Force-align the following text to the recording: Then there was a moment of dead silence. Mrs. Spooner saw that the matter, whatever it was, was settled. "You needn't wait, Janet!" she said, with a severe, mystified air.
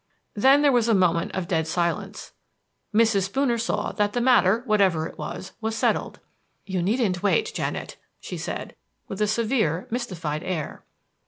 Then 0.33 0.63
there 0.63 0.71
was 0.71 0.87
a 0.89 0.95
moment 0.95 1.31
of 1.33 1.47
dead 1.47 1.67
silence. 1.67 2.31
Mrs. 2.91 3.25
Spooner 3.25 3.59
saw 3.59 3.91
that 3.91 4.13
the 4.13 4.19
matter, 4.19 4.63
whatever 4.65 5.05
it 5.05 5.19
was, 5.19 5.51
was 5.61 5.75
settled. 5.75 6.19
"You 6.65 6.81
needn't 6.81 7.21
wait, 7.21 7.51
Janet!" 7.53 7.97
she 8.19 8.35
said, 8.35 8.75
with 9.07 9.21
a 9.21 9.27
severe, 9.27 9.85
mystified 9.91 10.41
air. 10.43 10.83